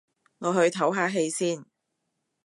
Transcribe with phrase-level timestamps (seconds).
[0.39, 1.63] 我去唞下氣先